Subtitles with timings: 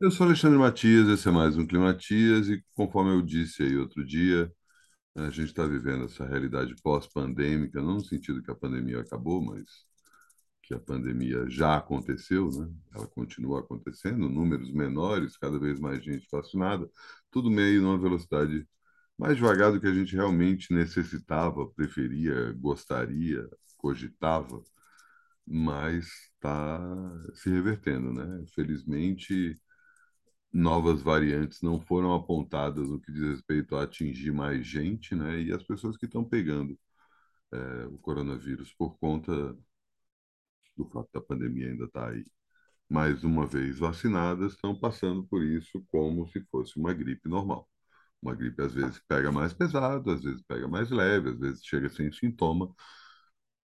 [0.00, 4.04] Eu sou Alexandre Matias, esse é mais um Climatias, e conforme eu disse aí outro
[4.04, 4.52] dia,
[5.16, 9.64] a gente está vivendo essa realidade pós-pandêmica, não no sentido que a pandemia acabou, mas
[10.62, 12.68] que a pandemia já aconteceu, né?
[12.94, 16.90] Ela continua acontecendo, números menores, cada vez mais gente vacinada,
[17.30, 18.66] tudo meio numa velocidade
[19.18, 23.48] mais devagar do que a gente realmente necessitava, preferia, gostaria,
[23.78, 24.62] cogitava,
[25.46, 26.80] mas está
[27.34, 28.44] se revertendo, né?
[28.54, 29.60] Felizmente
[30.54, 35.42] novas variantes não foram apontadas no que diz respeito a atingir mais gente, né?
[35.42, 36.78] E as pessoas que estão pegando
[37.52, 39.56] é, o coronavírus por conta
[40.76, 42.24] do fato da pandemia ainda estar aí,
[42.88, 47.68] mais uma vez vacinadas, estão passando por isso como se fosse uma gripe normal.
[48.22, 51.88] Uma gripe às vezes pega mais pesado, às vezes pega mais leve, às vezes chega
[51.90, 52.74] sem sintoma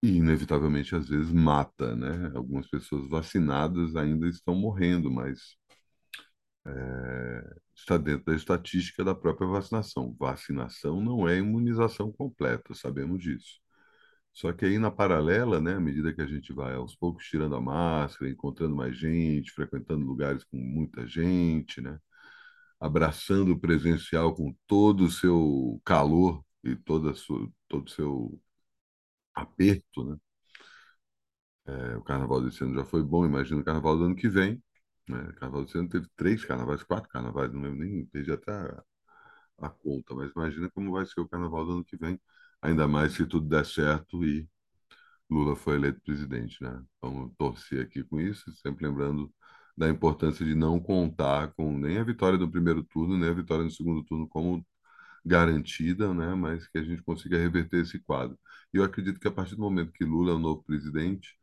[0.03, 2.33] e inevitavelmente às vezes mata, né?
[2.35, 5.57] Algumas pessoas vacinadas ainda estão morrendo, mas
[6.67, 10.15] é, está dentro da estatística da própria vacinação.
[10.19, 13.61] Vacinação não é imunização completa, sabemos disso.
[14.33, 17.57] Só que aí na paralela, né, à medida que a gente vai aos poucos tirando
[17.57, 21.99] a máscara, encontrando mais gente, frequentando lugares com muita gente, né,
[22.81, 28.41] abraçando o presencial com todo o seu calor e toda sua, todo o seu
[29.35, 30.17] aperto, né?
[31.67, 34.63] É, o carnaval desse ano já foi bom, imagina o carnaval do ano que vem.
[35.11, 35.33] Né?
[35.35, 38.83] Carnaval desse ano teve três carnavais, quatro carnavais, não lembro nem, perdi até a,
[39.59, 42.21] a conta, mas imagina como vai ser o carnaval do ano que vem,
[42.63, 44.49] ainda mais se tudo der certo e
[45.31, 46.83] Lula foi eleito presidente, né?
[47.01, 49.33] Vamos torcer aqui com isso, sempre lembrando
[49.77, 53.65] da importância de não contar com nem a vitória do primeiro turno, nem a vitória
[53.65, 54.67] no segundo turno como
[55.25, 56.35] garantida, né?
[56.35, 58.39] Mas que a gente consiga reverter esse quadro.
[58.73, 61.37] E eu acredito que a partir do momento que Lula é o novo presidente,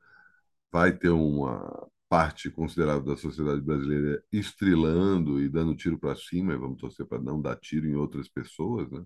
[0.71, 6.57] vai ter uma parte considerável da sociedade brasileira estrilando e dando tiro para cima, e
[6.57, 9.05] vamos torcer para não dar tiro em outras pessoas, né?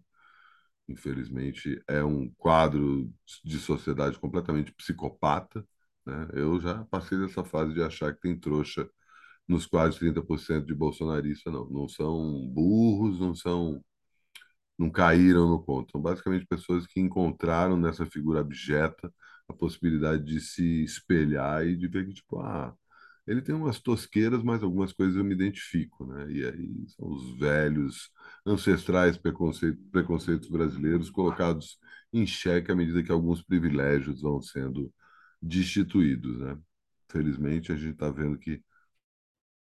[0.87, 3.11] Infelizmente, é um quadro
[3.43, 5.65] de sociedade completamente psicopata,
[6.05, 6.27] né?
[6.33, 8.89] Eu já passei dessa fase de achar que tem trouxa
[9.47, 11.69] nos quase 30% de bolsonaristas, não.
[11.69, 13.83] Não são burros, não são
[14.77, 15.91] não caíram no conto.
[15.91, 19.13] São basicamente pessoas que encontraram nessa figura abjeta
[19.47, 22.75] a possibilidade de se espelhar e de ver que, tipo, ah,
[23.27, 26.31] ele tem umas tosqueiras, mas algumas coisas eu me identifico, né?
[26.31, 28.09] E aí são os velhos,
[28.45, 31.79] ancestrais preconceitos, preconceitos brasileiros colocados
[32.13, 34.91] em xeque à medida que alguns privilégios vão sendo
[35.41, 36.57] destituídos, né?
[37.09, 38.63] Felizmente, a gente está vendo que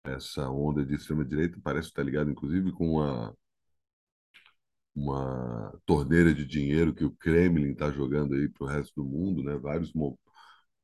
[0.03, 3.33] essa onda de extrema-direita parece estar ligada, inclusive, com a
[4.95, 9.43] uma torneira de dinheiro que o Kremlin está jogando aí para o resto do mundo,
[9.43, 9.55] né?
[9.57, 9.93] Vários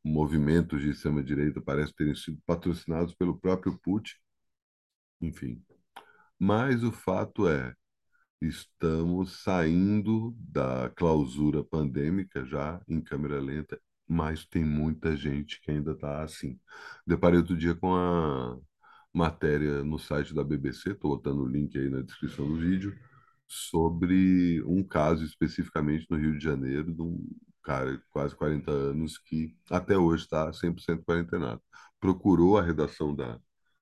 [0.07, 4.16] movimentos de extrema-direita parecem terem sido patrocinados pelo próprio Putin,
[5.22, 5.63] enfim.
[6.40, 7.73] Mas o fato é,
[8.41, 15.91] estamos saindo da clausura pandêmica já em câmera lenta, mas tem muita gente que ainda
[15.91, 16.59] está assim.
[17.06, 18.57] Deparei outro dia com a
[19.13, 22.97] matéria no site da BBC, estou botando o link aí na descrição do vídeo,
[23.47, 27.28] sobre um caso especificamente no Rio de Janeiro, de um
[27.67, 31.61] cara de quase 40 anos que até hoje está 100% quarentenado.
[32.00, 33.38] Procurou a redação da,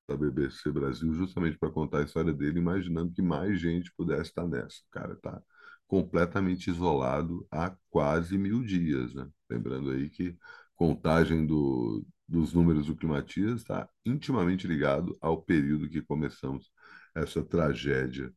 [0.08, 4.48] da BBC Brasil justamente para contar a história dele, imaginando que mais gente pudesse estar
[4.48, 4.80] nessa.
[4.88, 5.40] O cara está
[5.88, 9.28] completamente isolado há quase mil dias, né?
[9.50, 10.36] Lembrando aí que
[10.76, 16.72] contagem do, dos números do Climatias está intimamente ligado ao período que começamos
[17.16, 18.34] essa tragédia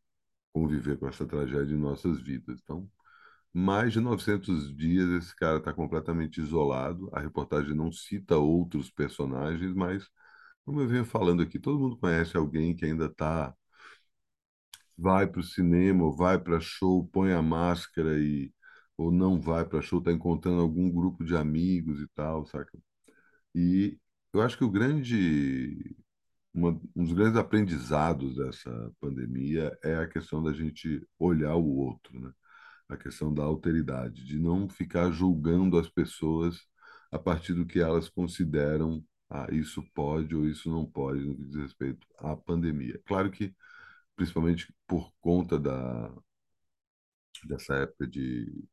[0.53, 2.61] conviver com essa tragédia em nossas vidas.
[2.63, 2.89] Então,
[3.53, 7.11] mais de 900 dias esse cara está completamente isolado.
[7.13, 10.09] A reportagem não cita outros personagens, mas,
[10.65, 13.55] como eu venho falando aqui, todo mundo conhece alguém que ainda está.
[14.97, 18.53] Vai para o cinema, vai para show, põe a máscara e
[18.97, 22.77] ou não vai para show, está encontrando algum grupo de amigos e tal, saca?
[23.55, 23.99] E
[24.33, 25.97] eu acho que o grande
[26.55, 32.21] uma, um dos grandes aprendizados dessa pandemia é a questão da gente olhar o outro,
[32.21, 32.33] né?
[32.89, 36.67] A questão da alteridade, de não ficar julgando as pessoas
[37.11, 41.45] a partir do que elas consideram, ah, isso pode ou isso não pode no que
[41.45, 43.01] diz respeito à pandemia.
[43.07, 43.55] Claro que,
[44.17, 46.13] principalmente por conta da,
[47.45, 48.65] dessa época de,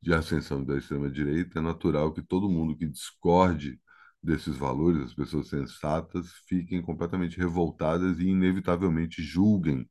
[0.00, 3.80] de ascensão da extrema-direita, é natural que todo mundo que discorde
[4.22, 9.88] desses valores, as pessoas sensatas fiquem completamente revoltadas e inevitavelmente julguem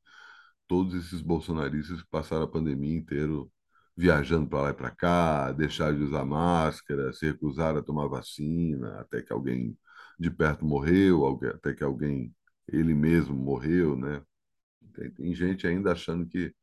[0.68, 3.50] todos esses bolsonaristas que passaram a pandemia inteiro
[3.96, 9.00] viajando para lá e para cá, deixaram de usar máscara, se recusaram a tomar vacina,
[9.00, 9.76] até que alguém
[10.18, 12.34] de perto morreu, até que alguém
[12.68, 14.22] ele mesmo morreu, né?
[14.94, 16.54] Tem, tem gente ainda achando que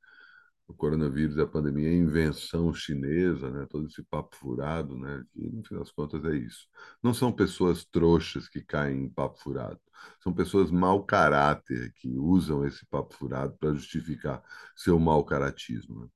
[0.67, 3.65] o coronavírus a pandemia é invenção chinesa, né?
[3.69, 5.23] Todo esse papo furado, né?
[5.35, 6.67] E no fim das contas é isso.
[7.03, 9.79] Não são pessoas trouxas que caem em papo furado.
[10.21, 14.43] São pessoas mau caráter que usam esse papo furado para justificar
[14.75, 16.01] seu mau caratismo.
[16.01, 16.07] Né?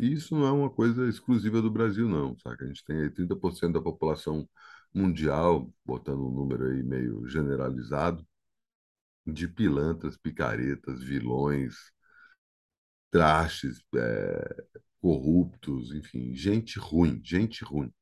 [0.00, 2.64] E isso não é uma coisa exclusiva do Brasil, não, saca?
[2.64, 4.48] A gente tem aí 30% da população
[4.94, 8.26] mundial, botando um número aí meio generalizado,
[9.26, 11.74] de pilantras, picaretas, vilões,
[13.10, 14.64] trastes, é,
[15.00, 17.92] corruptos, enfim, gente ruim, gente ruim.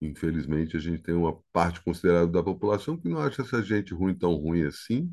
[0.00, 4.14] Infelizmente, a gente tem uma parte considerável da população que não acha essa gente ruim
[4.14, 5.12] tão ruim assim,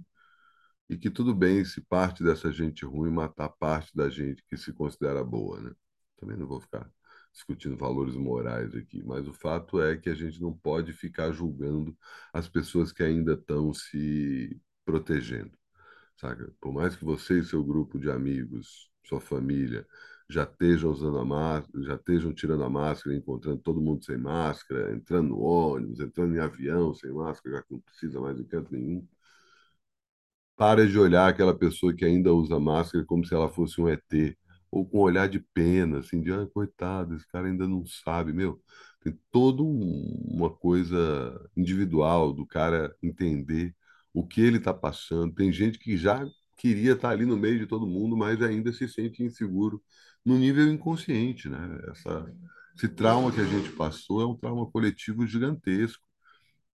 [0.89, 4.71] e que tudo bem se parte dessa gente ruim matar parte da gente que se
[4.73, 5.71] considera boa, né?
[6.17, 6.89] Também não vou ficar
[7.33, 11.95] discutindo valores morais aqui, mas o fato é que a gente não pode ficar julgando
[12.33, 15.51] as pessoas que ainda estão se protegendo,
[16.17, 16.49] sabe?
[16.61, 19.85] Por mais que você e seu grupo de amigos, sua família,
[20.29, 24.93] já estejam usando a máscara, já estejam tirando a máscara, encontrando todo mundo sem máscara,
[24.95, 28.71] entrando no ônibus, entrando em avião sem máscara, já que não precisa mais de canto
[28.73, 29.07] nenhum.
[30.55, 34.37] Para de olhar aquela pessoa que ainda usa máscara como se ela fosse um ET,
[34.71, 38.33] ou com um olhar de pena, assim, de, ah, coitado, esse cara ainda não sabe,
[38.33, 38.61] meu.
[39.01, 43.75] Tem toda um, uma coisa individual do cara entender
[44.13, 45.33] o que ele está passando.
[45.33, 46.25] Tem gente que já
[46.57, 49.81] queria estar ali no meio de todo mundo, mas ainda se sente inseguro
[50.25, 51.79] no nível inconsciente, né?
[51.91, 52.33] Essa,
[52.75, 56.05] esse trauma que a gente passou é um trauma coletivo gigantesco.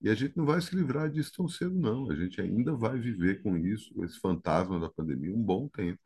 [0.02, 2.10] E a gente não vai se livrar disso tão cedo, não.
[2.12, 6.02] A gente ainda vai viver com isso, esse fantasma da pandemia, um bom tempo.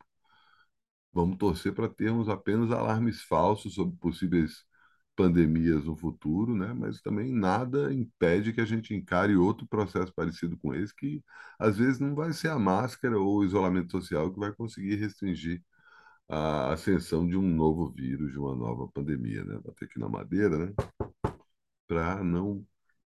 [1.12, 4.64] Vamos torcer para termos apenas alarmes falsos sobre possíveis
[5.18, 6.72] pandemias no futuro, né?
[6.74, 11.24] Mas também nada impede que a gente encare outro processo parecido com esse, que
[11.58, 15.62] às vezes não vai ser a máscara ou o isolamento social que vai conseguir restringir
[16.28, 19.60] a ascensão de um novo vírus, de uma nova pandemia, né?
[19.64, 20.74] Bater aqui na madeira, né?
[21.86, 22.64] Para não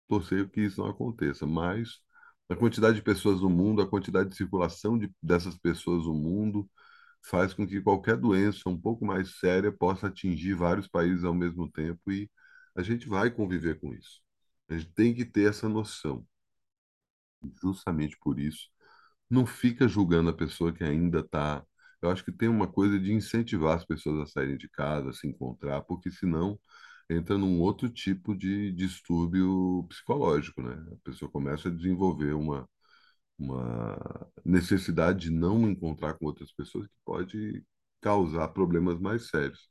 [0.08, 2.02] torcer que isso não aconteça, mas
[2.50, 6.70] a quantidade de pessoas no mundo, a quantidade de circulação de, dessas pessoas no mundo,
[7.24, 11.70] faz com que qualquer doença um pouco mais séria possa atingir vários países ao mesmo
[11.72, 12.30] tempo e
[12.76, 14.22] a gente vai conviver com isso.
[14.70, 16.26] A gente tem que ter essa noção.
[17.62, 18.70] Justamente por isso,
[19.30, 21.66] não fica julgando a pessoa que ainda está.
[22.02, 25.14] Eu acho que tem uma coisa de incentivar as pessoas a saírem de casa, a
[25.14, 26.60] se encontrar, porque senão
[27.10, 30.74] entra num outro tipo de distúrbio psicológico, né?
[30.94, 32.70] A pessoa começa a desenvolver uma,
[33.42, 37.64] uma necessidade de não encontrar com outras pessoas que pode
[38.02, 39.70] causar problemas mais sérios.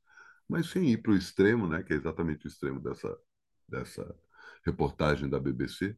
[0.49, 3.17] Mas sem ir para o extremo, né, que é exatamente o extremo dessa,
[3.69, 4.17] dessa
[4.65, 5.97] reportagem da BBC,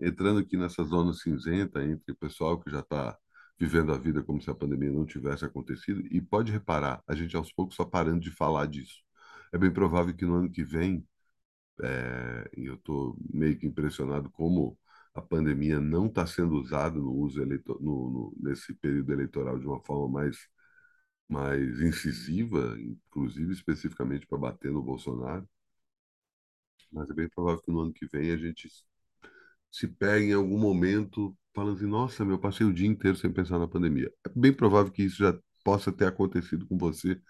[0.00, 3.16] entrando aqui nessa zona cinzenta entre o pessoal que já está
[3.58, 7.36] vivendo a vida como se a pandemia não tivesse acontecido, e pode reparar, a gente
[7.36, 9.02] aos poucos só parando de falar disso.
[9.52, 11.06] É bem provável que no ano que vem,
[11.82, 14.78] é, e eu estou meio que impressionado como
[15.14, 19.66] a pandemia não está sendo usada no uso eleitor, no, no, nesse período eleitoral de
[19.66, 20.36] uma forma mais,
[21.28, 25.48] mais incisiva, inclusive especificamente para bater no Bolsonaro.
[26.92, 28.68] Mas é bem provável que no ano que vem a gente
[29.70, 33.58] se pegue em algum momento falando assim, nossa, meu, passei o dia inteiro sem pensar
[33.58, 34.12] na pandemia.
[34.26, 37.20] É bem provável que isso já possa ter acontecido com você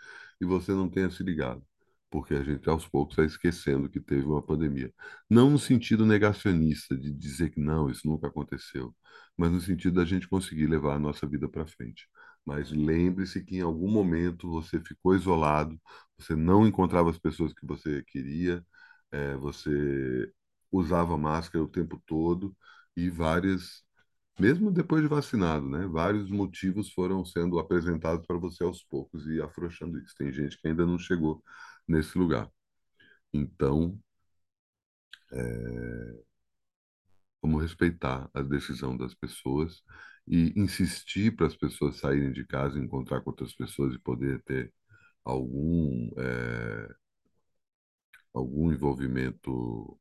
[0.40, 1.64] e você não tenha se ligado
[2.10, 4.92] porque a gente aos poucos está esquecendo que teve uma pandemia.
[5.28, 8.94] Não no sentido negacionista, de dizer que não, isso nunca aconteceu,
[9.36, 12.08] mas no sentido da gente conseguir levar a nossa vida para frente.
[12.44, 15.80] Mas lembre-se que em algum momento você ficou isolado,
[16.18, 18.64] você não encontrava as pessoas que você queria,
[19.10, 20.30] é, você
[20.70, 22.56] usava máscara o tempo todo
[22.96, 23.82] e várias,
[24.40, 29.40] mesmo depois de vacinado, né, vários motivos foram sendo apresentados para você aos poucos e
[29.40, 30.14] afrouxando isso.
[30.16, 31.42] Tem gente que ainda não chegou
[31.86, 32.50] nesse lugar.
[33.32, 33.98] Então,
[35.32, 36.20] é,
[37.42, 39.82] vamos respeitar a decisão das pessoas
[40.26, 44.72] e insistir para as pessoas saírem de casa, encontrar com outras pessoas e poder ter
[45.24, 46.94] algum é,
[48.34, 49.98] algum envolvimento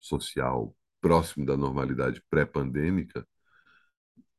[0.00, 3.26] social próximo da normalidade pré-pandêmica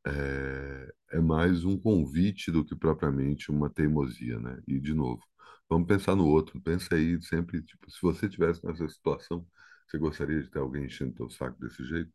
[0.08, 4.60] é, é mais um convite do que propriamente uma teimosia, né?
[4.68, 5.22] E de novo,
[5.70, 6.60] Vamos pensar no outro.
[6.62, 9.46] Pensa aí sempre, tipo, se você tivesse nessa situação,
[9.88, 12.12] você gostaria de ter alguém enchendo teu saco desse jeito?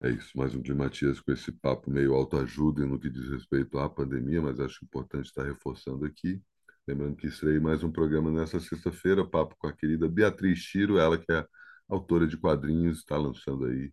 [0.00, 3.88] É isso, mais um Climatias com esse papo meio autoajuda no que diz respeito à
[3.90, 6.40] pandemia, mas acho importante estar reforçando aqui.
[6.86, 11.18] Lembrando que estreiei mais um programa nessa sexta-feira, papo com a querida Beatriz Tiro, ela
[11.18, 11.44] que é
[11.88, 13.92] autora de quadrinhos, está lançando aí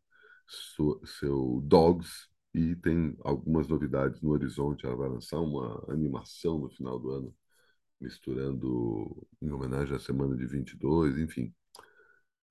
[1.06, 4.86] seu Dogs e tem algumas novidades no horizonte.
[4.86, 7.36] Ela vai lançar uma animação no final do ano,
[8.00, 11.54] misturando em homenagem à semana de 22, enfim.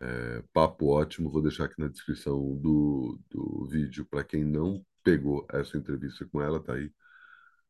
[0.01, 5.47] É, papo ótimo, vou deixar aqui na descrição do, do vídeo para quem não pegou
[5.51, 6.93] essa entrevista com ela, tá aí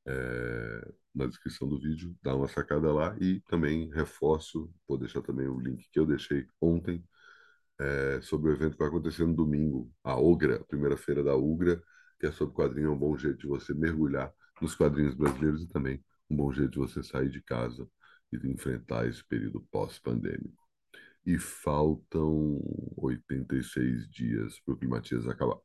[0.06, 5.46] é, na descrição do vídeo, dá uma sacada lá e também reforço, vou deixar também
[5.48, 7.04] o link que eu deixei ontem
[7.80, 11.36] é, sobre o evento que vai acontecer no domingo, a Ogra, a primeira feira da
[11.36, 11.82] Ugra,
[12.18, 15.68] que é sobre quadrinho, é um bom jeito de você mergulhar nos quadrinhos brasileiros e
[15.68, 17.88] também um bom jeito de você sair de casa
[18.32, 20.62] e de enfrentar esse período pós-pandêmico.
[21.26, 22.60] E faltam
[22.96, 25.58] 86 dias para o Climatias acabar.